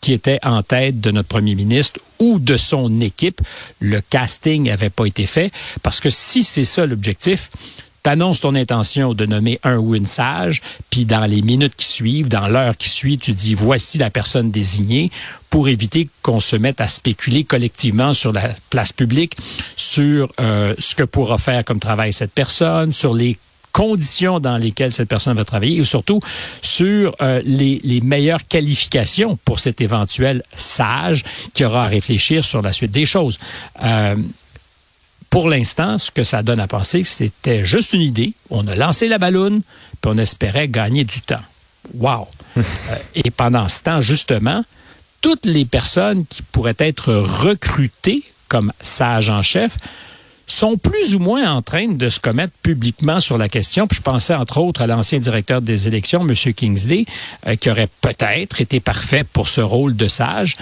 qui 0.00 0.12
était 0.12 0.38
en 0.42 0.62
tête 0.62 1.00
de 1.00 1.10
notre 1.10 1.28
premier 1.28 1.54
ministre 1.54 2.00
ou 2.18 2.38
de 2.38 2.56
son 2.56 3.00
équipe. 3.00 3.40
Le 3.80 4.00
casting 4.00 4.64
n'avait 4.64 4.90
pas 4.90 5.06
été 5.06 5.26
fait 5.26 5.50
parce 5.82 6.00
que 6.00 6.10
si 6.10 6.44
c'est 6.44 6.64
ça 6.64 6.86
l'objectif, 6.86 7.50
t'annonces 8.04 8.42
ton 8.42 8.54
intention 8.54 9.14
de 9.14 9.26
nommer 9.26 9.58
un 9.64 9.78
ou 9.78 9.96
une 9.96 10.06
sage, 10.06 10.60
puis 10.90 11.06
dans 11.06 11.24
les 11.24 11.42
minutes 11.42 11.74
qui 11.74 11.86
suivent, 11.86 12.28
dans 12.28 12.46
l'heure 12.46 12.76
qui 12.76 12.90
suit, 12.90 13.18
tu 13.18 13.32
dis 13.32 13.54
voici 13.54 13.98
la 13.98 14.10
personne 14.10 14.50
désignée 14.50 15.10
pour 15.50 15.68
éviter 15.68 16.08
qu'on 16.22 16.38
se 16.38 16.54
mette 16.54 16.80
à 16.80 16.86
spéculer 16.86 17.44
collectivement 17.44 18.12
sur 18.12 18.32
la 18.32 18.50
place 18.68 18.92
publique, 18.92 19.36
sur 19.76 20.30
euh, 20.38 20.74
ce 20.78 20.94
que 20.94 21.02
pourra 21.02 21.38
faire 21.38 21.64
comme 21.64 21.80
travail 21.80 22.12
cette 22.12 22.32
personne, 22.32 22.92
sur 22.92 23.14
les 23.14 23.38
conditions 23.72 24.38
dans 24.38 24.58
lesquelles 24.58 24.92
cette 24.92 25.08
personne 25.08 25.36
va 25.36 25.44
travailler 25.44 25.80
et 25.80 25.84
surtout 25.84 26.20
sur 26.60 27.16
euh, 27.20 27.40
les, 27.44 27.80
les, 27.82 28.00
meilleures 28.02 28.46
qualifications 28.46 29.36
pour 29.44 29.58
cet 29.58 29.80
éventuel 29.80 30.42
sage 30.54 31.24
qui 31.54 31.64
aura 31.64 31.86
à 31.86 31.88
réfléchir 31.88 32.44
sur 32.44 32.62
la 32.62 32.72
suite 32.72 32.92
des 32.92 33.06
choses. 33.06 33.38
Euh, 33.82 34.14
pour 35.34 35.48
l'instant, 35.48 35.98
ce 35.98 36.12
que 36.12 36.22
ça 36.22 36.44
donne 36.44 36.60
à 36.60 36.68
penser, 36.68 37.02
c'était 37.02 37.64
juste 37.64 37.92
une 37.92 38.02
idée. 38.02 38.34
On 38.50 38.68
a 38.68 38.76
lancé 38.76 39.08
la 39.08 39.18
balloune, 39.18 39.62
puis 40.00 40.12
on 40.14 40.16
espérait 40.16 40.68
gagner 40.68 41.02
du 41.02 41.22
temps. 41.22 41.42
Wow! 41.92 42.28
euh, 42.56 42.62
et 43.16 43.32
pendant 43.32 43.66
ce 43.66 43.82
temps, 43.82 44.00
justement, 44.00 44.64
toutes 45.22 45.44
les 45.44 45.64
personnes 45.64 46.24
qui 46.24 46.42
pourraient 46.42 46.76
être 46.78 47.12
recrutées 47.12 48.22
comme 48.46 48.72
sages 48.80 49.28
en 49.28 49.42
chef 49.42 49.76
sont 50.46 50.76
plus 50.76 51.14
ou 51.14 51.18
moins 51.18 51.50
en 51.50 51.62
train 51.62 51.88
de 51.88 52.08
se 52.08 52.20
commettre 52.20 52.52
publiquement 52.62 53.20
sur 53.20 53.38
la 53.38 53.48
question. 53.48 53.86
Puis 53.86 53.98
je 53.98 54.02
pensais 54.02 54.34
entre 54.34 54.58
autres 54.58 54.82
à 54.82 54.86
l'ancien 54.86 55.18
directeur 55.18 55.62
des 55.62 55.88
élections, 55.88 56.26
M. 56.26 56.34
Kingsley, 56.54 57.06
euh, 57.46 57.56
qui 57.56 57.70
aurait 57.70 57.88
peut-être 58.00 58.60
été 58.60 58.80
parfait 58.80 59.24
pour 59.24 59.48
ce 59.48 59.60
rôle 59.60 59.96
de 59.96 60.08
sage, 60.08 60.56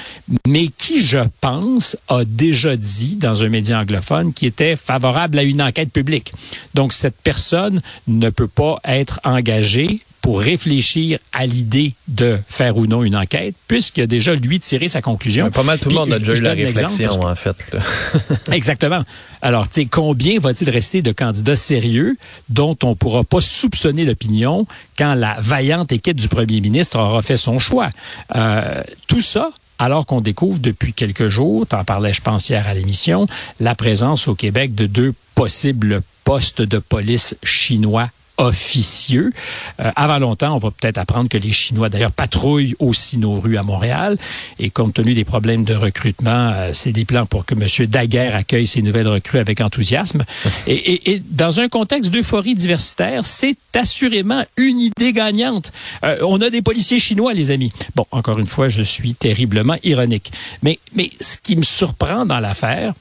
mais 0.46 0.68
qui, 0.68 1.04
je 1.04 1.18
pense, 1.40 1.96
a 2.08 2.24
déjà 2.24 2.76
dit 2.76 3.16
dans 3.16 3.44
un 3.44 3.48
média 3.48 3.80
anglophone 3.80 4.32
qu'il 4.32 4.48
était 4.48 4.76
favorable 4.76 5.38
à 5.38 5.42
une 5.42 5.62
enquête 5.62 5.92
publique. 5.92 6.32
Donc 6.74 6.92
cette 6.92 7.16
personne 7.22 7.80
ne 8.06 8.30
peut 8.30 8.48
pas 8.48 8.80
être 8.84 9.20
engagée 9.24 10.00
pour 10.22 10.40
réfléchir 10.40 11.18
à 11.32 11.46
l'idée 11.46 11.94
de 12.06 12.38
faire 12.48 12.76
ou 12.76 12.86
non 12.86 13.02
une 13.02 13.16
enquête, 13.16 13.54
puisqu'il 13.66 14.02
a 14.02 14.06
déjà, 14.06 14.34
lui, 14.34 14.60
tiré 14.60 14.86
sa 14.86 15.02
conclusion. 15.02 15.46
Mais 15.46 15.50
pas 15.50 15.64
mal 15.64 15.80
tout 15.80 15.88
le 15.88 15.96
monde 15.96 16.12
a 16.12 16.18
déjà 16.20 16.34
eu 16.34 16.40
la 16.40 16.52
réflexion, 16.52 17.10
que... 17.10 17.26
en 17.26 17.34
fait. 17.34 17.76
Exactement. 18.52 19.02
Alors, 19.42 19.68
tu 19.68 19.82
sais, 19.82 19.86
combien 19.86 20.38
va-t-il 20.38 20.70
rester 20.70 21.02
de 21.02 21.10
candidats 21.10 21.56
sérieux 21.56 22.16
dont 22.48 22.76
on 22.84 22.90
ne 22.90 22.94
pourra 22.94 23.24
pas 23.24 23.40
soupçonner 23.40 24.04
l'opinion 24.04 24.66
quand 24.96 25.14
la 25.14 25.36
vaillante 25.40 25.90
équipe 25.90 26.20
du 26.20 26.28
premier 26.28 26.60
ministre 26.60 27.00
aura 27.00 27.20
fait 27.20 27.36
son 27.36 27.58
choix? 27.58 27.90
Euh, 28.36 28.80
tout 29.08 29.20
ça, 29.20 29.50
alors 29.80 30.06
qu'on 30.06 30.20
découvre 30.20 30.60
depuis 30.60 30.92
quelques 30.92 31.26
jours, 31.26 31.66
t'en 31.66 31.82
parlais 31.82 32.12
je 32.12 32.20
pense 32.20 32.48
hier 32.48 32.68
à 32.68 32.74
l'émission, 32.74 33.26
la 33.58 33.74
présence 33.74 34.28
au 34.28 34.36
Québec 34.36 34.76
de 34.76 34.86
deux 34.86 35.12
possibles 35.34 36.02
postes 36.22 36.62
de 36.62 36.78
police 36.78 37.34
chinois 37.42 38.08
officieux. 38.42 39.32
Euh, 39.80 39.90
avant 39.96 40.18
longtemps, 40.18 40.54
on 40.54 40.58
va 40.58 40.70
peut-être 40.70 40.98
apprendre 40.98 41.28
que 41.28 41.38
les 41.38 41.52
Chinois, 41.52 41.88
d'ailleurs, 41.88 42.12
patrouillent 42.12 42.74
aussi 42.78 43.18
nos 43.18 43.40
rues 43.40 43.56
à 43.56 43.62
Montréal. 43.62 44.18
Et 44.58 44.70
compte 44.70 44.94
tenu 44.94 45.14
des 45.14 45.24
problèmes 45.24 45.64
de 45.64 45.74
recrutement, 45.74 46.50
euh, 46.54 46.70
c'est 46.72 46.92
des 46.92 47.04
plans 47.04 47.26
pour 47.26 47.44
que 47.44 47.54
M. 47.54 47.86
Daguerre 47.86 48.36
accueille 48.36 48.66
ces 48.66 48.82
nouvelles 48.82 49.08
recrues 49.08 49.38
avec 49.38 49.60
enthousiasme. 49.60 50.24
Et, 50.66 50.74
et, 50.74 51.12
et 51.12 51.22
dans 51.30 51.60
un 51.60 51.68
contexte 51.68 52.12
d'euphorie 52.12 52.54
diversitaire, 52.54 53.26
c'est 53.26 53.56
assurément 53.74 54.44
une 54.56 54.80
idée 54.80 55.12
gagnante. 55.12 55.72
Euh, 56.04 56.16
on 56.22 56.40
a 56.40 56.50
des 56.50 56.62
policiers 56.62 56.98
chinois, 56.98 57.34
les 57.34 57.50
amis. 57.50 57.72
Bon, 57.94 58.06
encore 58.10 58.38
une 58.38 58.46
fois, 58.46 58.68
je 58.68 58.82
suis 58.82 59.14
terriblement 59.14 59.76
ironique. 59.82 60.32
Mais, 60.62 60.78
mais 60.94 61.10
ce 61.20 61.36
qui 61.36 61.56
me 61.56 61.62
surprend 61.62 62.24
dans 62.24 62.38
l'affaire, 62.38 62.94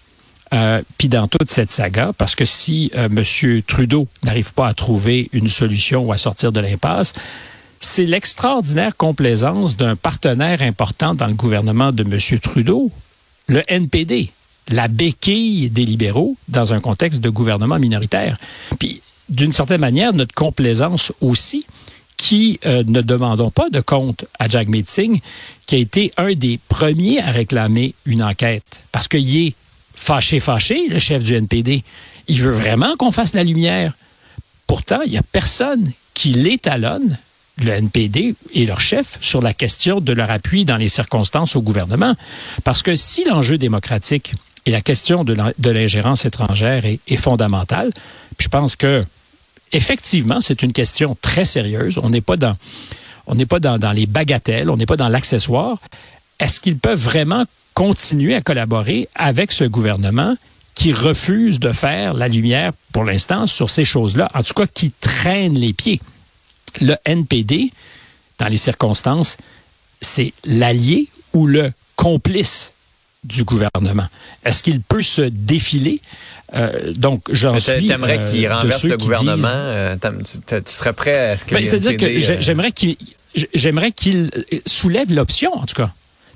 euh, 0.53 0.81
puis 0.98 1.08
dans 1.08 1.27
toute 1.27 1.50
cette 1.50 1.72
saga, 1.72 2.12
parce 2.17 2.36
que 2.36 2.46
si 2.46 2.91
euh, 2.96 3.08
M. 3.08 3.62
Trudeau 3.63 4.08
n'arrive 4.24 4.53
pas 4.53 4.67
à 4.67 4.74
trouver 4.74 5.29
une 5.31 5.48
solution 5.48 6.03
ou 6.05 6.12
à 6.12 6.17
sortir 6.17 6.51
de 6.51 6.60
l'impasse, 6.60 7.13
c'est 7.79 8.05
l'extraordinaire 8.05 8.96
complaisance 8.98 9.77
d'un 9.77 9.96
partenaire 9.96 10.62
important 10.62 11.15
dans 11.15 11.27
le 11.27 11.34
gouvernement 11.34 11.91
de 11.91 12.03
M. 12.03 12.39
Trudeau, 12.39 12.91
le 13.48 13.63
NPD, 13.67 14.31
la 14.70 14.88
béquille 14.88 15.70
des 15.70 15.86
libéraux 15.86 16.36
dans 16.48 16.74
un 16.74 16.79
contexte 16.79 17.22
de 17.22 17.29
gouvernement 17.29 17.79
minoritaire. 17.79 18.38
Puis, 18.77 19.01
d'une 19.29 19.51
certaine 19.51 19.81
manière, 19.81 20.13
notre 20.13 20.36
complaisance 20.36 21.13
aussi, 21.22 21.65
qui 22.17 22.60
euh, 22.67 22.84
ne 22.86 23.01
demandons 23.01 23.50
pas 23.50 23.70
de 23.72 23.79
compte 23.81 24.25
à 24.38 24.48
Jagmeet 24.48 24.84
Singh, 24.86 25.22
qui 25.65 25.75
a 25.75 25.77
été 25.79 26.12
un 26.17 26.34
des 26.34 26.60
premiers 26.70 27.20
à 27.20 27.31
réclamer 27.31 27.96
une 28.05 28.22
enquête, 28.22 28.81
parce 28.91 29.08
qu'il 29.08 29.48
est 29.48 29.55
fâché, 30.01 30.39
fâché, 30.39 30.88
le 30.89 31.00
chef 31.00 31.24
du 31.24 31.36
NPD. 31.36 31.84
Il 32.27 32.41
veut 32.41 32.51
vraiment 32.51 32.96
qu'on 32.98 33.12
fasse 33.12 33.34
la 33.34 33.43
lumière. 33.43 33.93
Pourtant, 34.65 35.01
il 35.05 35.12
n'y 35.12 35.17
a 35.17 35.24
personne 35.24 35.91
qui 36.15 36.34
l'étalonne, 36.34 37.17
le 37.58 37.72
NPD 37.72 38.36
et 38.53 38.65
leur 38.65 38.81
chef, 38.81 39.20
sur 39.22 39.41
la 39.41 39.53
question 39.53 40.01
de 40.01 40.12
leur 40.12 40.31
appui 40.31 40.65
dans 40.65 40.77
les 40.77 40.89
circonstances 40.89 41.55
au 41.55 41.62
gouvernement. 41.62 42.15
Parce 42.63 42.81
que 42.81 42.96
si 42.96 43.24
l'enjeu 43.25 43.60
démocratique 43.60 44.34
et 44.65 44.72
la 44.72 44.81
question 44.81 45.24
de 45.24 45.70
l'ingérence 45.70 46.25
étrangère 46.25 46.84
est, 46.86 47.17
fondamentale, 47.17 47.91
puis 48.38 48.46
je 48.46 48.50
pense 48.50 48.75
que 48.75 49.03
effectivement, 49.72 50.41
c'est 50.41 50.63
une 50.63 50.74
question 50.74 51.15
très 51.22 51.46
sérieuse. 51.46 52.00
On 52.01 52.10
n'est 52.10 52.22
pas 52.22 52.38
dans 52.38 52.55
on 53.27 53.36
n'est 53.36 53.46
pas 53.46 53.60
dans 53.60 53.91
les 53.91 54.08
bagatelles, 54.08 54.70
on 54.70 54.77
n'est 54.77 54.88
pas 54.88 54.98
dans 54.98 55.08
l'accessoire. 55.08 55.77
Est-ce 56.39 56.60
qu'ils 56.60 56.77
peuvent 56.77 57.00
vraiment 57.00 57.46
continuer 57.74 58.36
à 58.36 58.42
collaborer 58.42 59.10
avec 59.16 59.51
ce 59.51 59.63
gouvernement 59.63 60.36
qui 60.75 60.94
refuse 60.94 61.60
de 61.60 61.72
faire 61.72 62.13
la 62.13 62.28
lumière 62.28 62.72
pour 62.92 63.04
l'instant 63.04 63.48
sur 63.48 63.70
ces 63.70 63.86
choses-là, 63.86 64.30
en 64.34 64.44
tout 64.44 64.54
cas 64.54 64.68
qui 64.68 64.92
traîne 64.92 65.56
les 65.56 65.74
pieds. 65.74 66.01
Le 66.82 66.96
NPD, 67.06 67.72
dans 68.40 68.48
les 68.48 68.58
circonstances, 68.58 69.38
c'est 70.01 70.34
l'allié 70.46 71.08
ou 71.34 71.46
le 71.46 71.72
complice 71.96 72.74
du 73.24 73.44
gouvernement. 73.44 74.08
Est-ce 74.44 74.63
qu'il 74.63 74.82
peut 74.82 75.04
se 75.04 75.22
défiler? 75.22 76.01
Euh, 76.54 76.94
donc, 76.94 77.24
j'en 77.32 77.60
suis. 77.60 77.88
T'aimerais 77.88 78.20
euh, 78.20 78.32
qu'il 78.32 78.48
renverse 78.51 78.84
le 78.84 78.98
gouvernement? 78.98 79.36
Disent... 79.36 79.46
Euh, 79.54 80.62
tu, 80.66 80.72
serais 80.72 80.94
prêt 80.94 81.32
à 81.32 81.38
ce 81.38 81.46
que. 81.46 81.54
Ben, 81.54 81.63
C'est-à-dire 81.63 81.98
que 81.98 82.20
j'aimerais 82.40 82.72
qu'il 82.72 82.98
j'aimerais 83.54 83.92
qu'il 83.92 84.30
soulève 84.66 85.13
l'option, 85.13 85.54
en 85.54 85.66
tout 85.66 85.75
cas. 85.75 85.94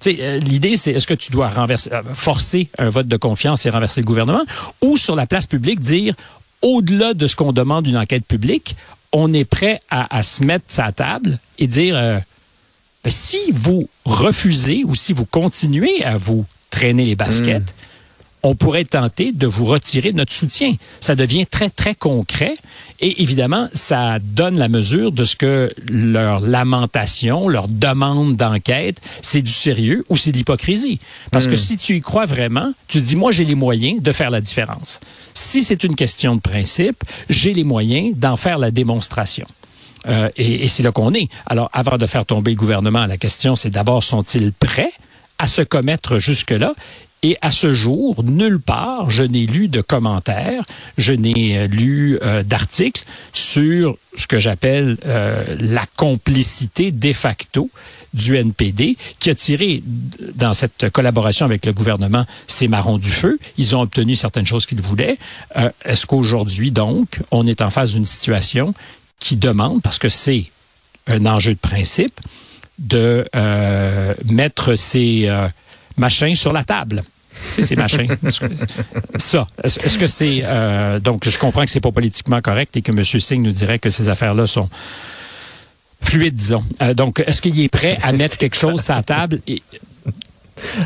Euh, 0.07 0.37
L'idée, 0.39 0.75
c'est 0.75 0.91
est-ce 0.91 1.07
que 1.07 1.13
tu 1.13 1.31
dois 1.31 1.49
renverser, 1.49 1.91
euh, 1.91 2.01
forcer 2.13 2.69
un 2.77 2.89
vote 2.89 3.07
de 3.07 3.17
confiance 3.17 3.65
et 3.65 3.69
renverser 3.69 4.01
le 4.01 4.05
gouvernement, 4.05 4.43
ou 4.81 4.97
sur 4.97 5.15
la 5.15 5.25
place 5.27 5.47
publique 5.47 5.79
dire, 5.79 6.15
au-delà 6.61 7.13
de 7.13 7.27
ce 7.27 7.35
qu'on 7.35 7.53
demande 7.53 7.85
d'une 7.85 7.97
enquête 7.97 8.25
publique, 8.25 8.75
on 9.11 9.33
est 9.33 9.45
prêt 9.45 9.79
à, 9.89 10.15
à 10.15 10.23
se 10.23 10.43
mettre 10.43 10.79
à 10.79 10.91
table 10.91 11.39
et 11.57 11.67
dire, 11.67 11.95
euh, 11.95 12.19
ben, 13.03 13.09
si 13.09 13.39
vous 13.51 13.87
refusez 14.05 14.83
ou 14.85 14.95
si 14.95 15.13
vous 15.13 15.25
continuez 15.25 16.03
à 16.03 16.17
vous 16.17 16.45
traîner 16.69 17.05
les 17.05 17.15
baskets, 17.15 17.61
mm 17.61 17.85
on 18.45 18.53
pourrait 18.55 18.85
tenter 18.85 19.31
de 19.31 19.47
vous 19.47 19.65
retirer 19.65 20.13
notre 20.13 20.31
soutien. 20.31 20.75
Ça 21.01 21.15
devient 21.15 21.47
très, 21.47 21.71
très 21.71 21.95
concret. 21.95 22.53
Et 23.01 23.21
évidemment, 23.21 23.67
ça 23.73 24.19
donne 24.19 24.57
la 24.57 24.69
mesure 24.69 25.11
de 25.11 25.25
ce 25.25 25.35
que 25.35 25.71
leur 25.89 26.39
lamentation, 26.39 27.49
leur 27.49 27.67
demande 27.67 28.37
d'enquête, 28.37 29.01
c'est 29.21 29.41
du 29.41 29.51
sérieux 29.51 30.05
ou 30.09 30.15
c'est 30.15 30.31
de 30.31 30.37
l'hypocrisie. 30.37 30.99
Parce 31.31 31.47
mmh. 31.47 31.49
que 31.49 31.55
si 31.55 31.77
tu 31.77 31.95
y 31.95 32.01
crois 32.01 32.25
vraiment, 32.25 32.73
tu 32.87 33.01
dis, 33.01 33.15
moi, 33.15 33.31
j'ai 33.31 33.43
les 33.43 33.55
moyens 33.55 34.01
de 34.01 34.11
faire 34.11 34.29
la 34.29 34.39
différence. 34.39 35.01
Si 35.33 35.63
c'est 35.63 35.83
une 35.83 35.95
question 35.95 36.35
de 36.35 36.41
principe, 36.41 37.03
j'ai 37.29 37.53
les 37.53 37.65
moyens 37.65 38.15
d'en 38.15 38.37
faire 38.37 38.59
la 38.59 38.71
démonstration. 38.71 39.45
Euh, 40.07 40.29
et, 40.37 40.63
et 40.63 40.67
c'est 40.67 40.83
là 40.83 40.91
qu'on 40.91 41.13
est. 41.13 41.29
Alors, 41.45 41.69
avant 41.73 41.97
de 41.97 42.05
faire 42.05 42.25
tomber 42.25 42.51
le 42.51 42.57
gouvernement, 42.57 43.05
la 43.05 43.17
question, 43.17 43.55
c'est 43.55 43.71
d'abord, 43.71 44.03
sont-ils 44.03 44.53
prêts 44.53 44.91
à 45.37 45.47
se 45.47 45.61
commettre 45.61 46.17
jusque-là? 46.17 46.75
Et 47.25 47.37
à 47.41 47.49
ce 47.49 47.71
jour, 47.71 48.23
nulle 48.23 48.59
part, 48.59 49.09
je 49.09 49.23
n'ai 49.23 49.47
lu 49.47 49.67
de 49.67 49.81
commentaires, 49.81 50.63
je 50.99 51.11
n'ai 51.11 51.67
lu 51.67 52.19
euh, 52.21 52.43
d'articles 52.43 53.03
sur 53.33 53.97
ce 54.15 54.27
que 54.27 54.37
j'appelle 54.37 54.97
euh, 55.07 55.43
la 55.59 55.87
complicité 55.97 56.91
de 56.91 57.13
facto 57.13 57.71
du 58.13 58.37
NPD, 58.37 58.95
qui 59.17 59.31
a 59.31 59.35
tiré 59.35 59.81
dans 60.35 60.53
cette 60.53 60.91
collaboration 60.91 61.47
avec 61.47 61.65
le 61.65 61.73
gouvernement 61.73 62.27
ses 62.45 62.67
marrons 62.67 62.99
du 62.99 63.09
feu. 63.09 63.39
Ils 63.57 63.75
ont 63.75 63.81
obtenu 63.81 64.15
certaines 64.15 64.45
choses 64.45 64.67
qu'ils 64.67 64.81
voulaient. 64.81 65.17
Euh, 65.57 65.71
Est-ce 65.83 66.05
qu'aujourd'hui, 66.05 66.69
donc, 66.69 67.19
on 67.31 67.47
est 67.47 67.61
en 67.61 67.71
face 67.71 67.93
d'une 67.93 68.05
situation 68.05 68.75
qui 69.19 69.35
demande, 69.35 69.81
parce 69.81 69.97
que 69.97 70.09
c'est 70.09 70.45
un 71.07 71.25
enjeu 71.25 71.55
de 71.55 71.59
principe, 71.59 72.21
de 72.77 73.27
euh, 73.35 74.13
mettre 74.29 74.75
ces 74.75 75.23
euh, 75.25 75.47
machins 75.97 76.35
sur 76.35 76.53
la 76.53 76.63
table? 76.63 77.03
Ces 77.61 77.75
machins. 77.75 78.07
Ça. 79.17 79.47
Est-ce 79.63 79.97
que 79.97 80.07
c'est. 80.07 80.41
Euh, 80.43 80.99
donc, 80.99 81.27
je 81.27 81.37
comprends 81.37 81.63
que 81.63 81.69
c'est 81.69 81.79
pas 81.79 81.91
politiquement 81.91 82.41
correct 82.41 82.75
et 82.77 82.81
que 82.81 82.91
M. 82.91 83.03
Singh 83.03 83.41
nous 83.41 83.51
dirait 83.51 83.79
que 83.79 83.89
ces 83.89 84.09
affaires-là 84.09 84.47
sont 84.47 84.69
fluides, 86.01 86.35
disons. 86.35 86.63
Euh, 86.81 86.93
donc, 86.93 87.23
est-ce 87.25 87.41
qu'il 87.41 87.59
est 87.59 87.69
prêt 87.69 87.97
à 88.03 88.11
mettre 88.11 88.37
quelque 88.37 88.55
chose 88.55 88.83
sur 88.83 88.95
la 88.95 89.03
table 89.03 89.41
et, 89.47 89.61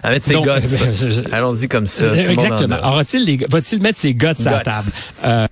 à 0.03 0.09
mettre 0.09 0.25
ses 0.25 0.33
Donc, 0.33 0.45
guts. 0.45 1.29
Allons-y 1.31 1.67
comme 1.67 1.87
ça. 1.87 2.15
Exactement. 2.15 2.95
Va-t-il 2.95 3.45
va-t-il 3.47 3.81
mettre 3.81 3.99
ses 3.99 4.13
guts, 4.13 4.27
guts. 4.33 4.47
à 4.47 4.51
la 4.51 4.59
table? 4.61 4.91
Euh, 5.23 5.47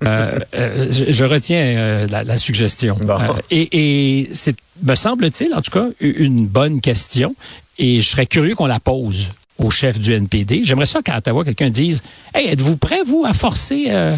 euh, 0.56 0.88
je, 0.89 1.12
je, 1.12 1.24
retiens 1.24 1.58
euh, 1.58 2.08
la, 2.08 2.24
la, 2.24 2.38
suggestion. 2.38 2.98
Bon. 3.00 3.18
et 3.51 3.68
et 3.72 4.30
c'est, 4.34 4.56
me 4.84 4.96
semble-t-il, 4.96 5.54
en 5.54 5.62
tout 5.62 5.72
cas, 5.72 5.88
une 6.00 6.48
bonne 6.48 6.82
question. 6.82 7.36
Et 7.77 8.00
je 8.00 8.10
serais 8.10 8.25
curieux 8.25 8.56
qu'on 8.56 8.66
la 8.66 8.80
pose 8.80 9.32
au 9.58 9.70
chef 9.72 10.00
du 10.00 10.14
NPD. 10.14 10.62
J'aimerais 10.64 10.86
ça 10.86 11.02
qu'à 11.02 11.18
Ottawa, 11.18 11.44
quelqu'un 11.44 11.70
dise 11.70 12.04
Hey, 12.34 12.48
êtes-vous 12.48 12.78
prêt, 12.78 13.02
vous, 13.06 13.26
à 13.26 13.34
forcer 13.34 13.86
euh, 13.90 14.16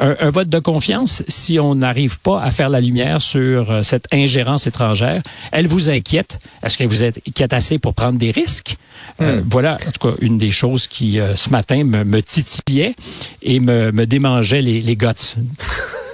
un, 0.00 0.16
un, 0.20 0.30
vote 0.30 0.48
de 0.48 0.58
confiance 0.58 1.22
si 1.28 1.58
on 1.58 1.74
n'arrive 1.74 2.18
pas 2.20 2.42
à 2.42 2.50
faire 2.50 2.68
la 2.68 2.80
lumière 2.80 3.20
sur 3.20 3.70
euh, 3.70 3.82
cette 3.82 4.06
ingérence 4.12 4.66
étrangère? 4.66 5.22
Elle 5.50 5.66
vous 5.66 5.90
inquiète? 5.90 6.38
Est-ce 6.62 6.78
que 6.78 6.84
vous 6.84 7.02
êtes 7.02 7.20
inquiète 7.26 7.52
assez 7.52 7.78
pour 7.78 7.94
prendre 7.94 8.18
des 8.18 8.30
risques? 8.30 8.76
Mm. 9.18 9.22
Euh, 9.24 9.40
voilà, 9.50 9.78
en 9.86 9.90
tout 9.90 10.08
cas, 10.08 10.16
une 10.20 10.38
des 10.38 10.50
choses 10.50 10.86
qui, 10.86 11.18
ce 11.34 11.50
matin, 11.50 11.84
me, 11.84 12.04
me, 12.04 12.22
titillait 12.22 12.94
et 13.42 13.60
me, 13.60 13.92
me 13.92 14.06
démangeait 14.06 14.62
les, 14.62 14.80
les 14.80 14.96
guts. 14.96 15.36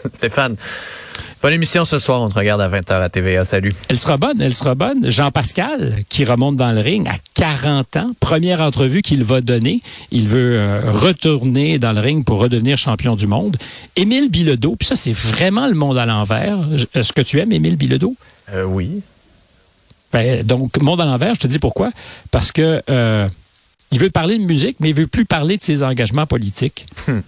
Stéphane. 0.14 0.56
Bonne 1.40 1.52
émission 1.52 1.84
ce 1.84 2.00
soir. 2.00 2.20
On 2.20 2.28
te 2.28 2.34
regarde 2.34 2.60
à 2.60 2.68
20h 2.68 3.00
à 3.00 3.08
TVA. 3.08 3.44
Salut. 3.44 3.72
Elle 3.88 3.98
sera 4.00 4.16
bonne, 4.16 4.40
elle 4.42 4.52
sera 4.52 4.74
bonne. 4.74 5.08
Jean-Pascal, 5.08 6.02
qui 6.08 6.24
remonte 6.24 6.56
dans 6.56 6.72
le 6.72 6.80
ring 6.80 7.06
à 7.06 7.14
40 7.34 7.96
ans. 7.96 8.10
Première 8.18 8.60
entrevue 8.60 9.02
qu'il 9.02 9.22
va 9.22 9.40
donner. 9.40 9.80
Il 10.10 10.26
veut 10.26 10.58
euh, 10.58 10.90
retourner 10.90 11.78
dans 11.78 11.92
le 11.92 12.00
ring 12.00 12.24
pour 12.24 12.40
redevenir 12.40 12.76
champion 12.76 13.14
du 13.14 13.28
monde. 13.28 13.56
Émile 13.94 14.30
Bilodeau. 14.30 14.74
Puis 14.74 14.88
ça, 14.88 14.96
c'est 14.96 15.12
vraiment 15.12 15.68
le 15.68 15.74
monde 15.74 15.96
à 15.96 16.06
l'envers. 16.06 16.58
Est-ce 16.92 17.12
que 17.12 17.22
tu 17.22 17.38
aimes 17.38 17.52
Émile 17.52 17.76
Bilodeau? 17.76 18.16
Euh, 18.52 18.64
oui. 18.64 19.00
Ben, 20.12 20.44
donc, 20.44 20.76
monde 20.82 21.00
à 21.00 21.04
l'envers, 21.04 21.34
je 21.34 21.40
te 21.40 21.46
dis 21.46 21.60
pourquoi. 21.60 21.92
Parce 22.32 22.50
que 22.50 22.82
euh, 22.90 23.28
il 23.92 24.00
veut 24.00 24.10
parler 24.10 24.38
de 24.38 24.44
musique, 24.44 24.78
mais 24.80 24.90
il 24.90 24.94
veut 24.94 25.06
plus 25.06 25.24
parler 25.24 25.56
de 25.56 25.62
ses 25.62 25.84
engagements 25.84 26.26
politiques. 26.26 26.86
Hmm. 27.06 27.20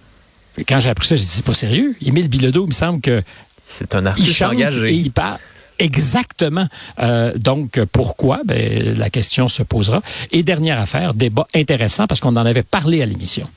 Quand 0.67 0.81
j'ai 0.81 0.89
appris 0.89 1.07
ça, 1.07 1.15
je 1.15 1.21
dis, 1.21 1.27
c'est 1.27 1.45
pas 1.45 1.53
sérieux. 1.53 1.95
Émile 2.05 2.27
Bilodeau, 2.27 2.65
il 2.65 2.67
me 2.67 2.73
semble 2.73 2.99
que 2.99 3.23
c'est 3.63 3.95
un 3.95 4.05
artiste 4.05 4.41
engagé. 4.41 4.89
Et 4.89 4.95
il 4.95 5.11
parle. 5.11 5.37
Exactement. 5.79 6.67
Euh, 6.99 7.33
donc, 7.37 7.79
pourquoi? 7.91 8.41
Ben, 8.45 8.95
la 8.97 9.09
question 9.09 9.47
se 9.47 9.63
posera. 9.63 10.01
Et 10.31 10.43
dernière 10.43 10.79
affaire, 10.79 11.13
débat 11.13 11.47
intéressant 11.55 12.05
parce 12.07 12.19
qu'on 12.19 12.35
en 12.35 12.45
avait 12.45 12.63
parlé 12.63 13.01
à 13.01 13.05
l'émission. 13.05 13.47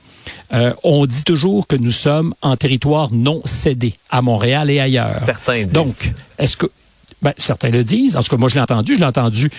Euh, 0.54 0.72
on 0.82 1.04
dit 1.04 1.22
toujours 1.22 1.66
que 1.66 1.76
nous 1.76 1.90
sommes 1.90 2.34
en 2.40 2.56
territoire 2.56 3.12
non 3.12 3.42
cédé 3.44 3.94
à 4.10 4.22
Montréal 4.22 4.70
et 4.70 4.80
ailleurs. 4.80 5.20
Certains 5.24 5.64
disent. 5.64 5.72
Donc, 5.72 6.12
est-ce 6.38 6.56
que 6.56 6.70
Ben, 7.24 7.32
certains 7.38 7.70
le 7.70 7.82
disent. 7.82 8.16
En 8.16 8.22
tout 8.22 8.28
cas, 8.28 8.36
moi, 8.36 8.50
je 8.50 8.56
l'ai 8.56 8.60
entendu. 8.60 8.96
Je 8.96 8.98
l'ai 8.98 9.06
entendu. 9.06 9.50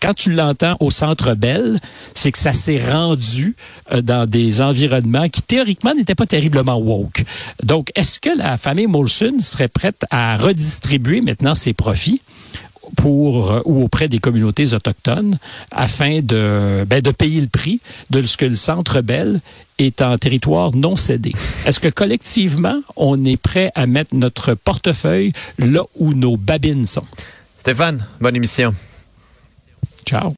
Quand 0.00 0.14
tu 0.14 0.32
l'entends 0.32 0.76
au 0.78 0.92
Centre 0.92 1.34
Bell, 1.34 1.80
c'est 2.14 2.30
que 2.30 2.38
ça 2.38 2.52
s'est 2.52 2.80
rendu 2.80 3.56
euh, 3.90 4.00
dans 4.00 4.30
des 4.30 4.62
environnements 4.62 5.28
qui, 5.28 5.42
théoriquement, 5.42 5.92
n'étaient 5.92 6.14
pas 6.14 6.26
terriblement 6.26 6.76
woke. 6.76 7.24
Donc, 7.64 7.90
est-ce 7.96 8.20
que 8.20 8.30
la 8.38 8.56
famille 8.56 8.86
Molson 8.86 9.40
serait 9.40 9.66
prête 9.66 10.04
à 10.12 10.36
redistribuer 10.36 11.20
maintenant 11.20 11.56
ses 11.56 11.72
profits? 11.72 12.20
Pour 12.96 13.50
euh, 13.50 13.60
ou 13.64 13.82
auprès 13.82 14.08
des 14.08 14.18
communautés 14.18 14.74
autochtones 14.74 15.38
afin 15.70 16.20
de, 16.20 16.84
ben, 16.86 17.00
de 17.00 17.10
payer 17.10 17.40
le 17.40 17.48
prix 17.48 17.80
de 18.10 18.22
ce 18.22 18.36
que 18.36 18.44
le 18.44 18.54
Centre 18.54 19.00
Bell 19.00 19.40
est 19.78 20.02
en 20.02 20.18
territoire 20.18 20.74
non 20.74 20.96
cédé. 20.96 21.32
Est-ce 21.64 21.80
que 21.80 21.88
collectivement, 21.88 22.82
on 22.96 23.24
est 23.24 23.38
prêt 23.38 23.72
à 23.74 23.86
mettre 23.86 24.14
notre 24.14 24.54
portefeuille 24.54 25.32
là 25.58 25.82
où 25.98 26.12
nos 26.12 26.36
babines 26.36 26.86
sont? 26.86 27.06
Stéphane, 27.56 28.06
bonne 28.20 28.36
émission. 28.36 28.74
Ciao. 30.04 30.28